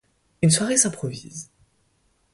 [0.41, 1.51] Une soirée s'improvise.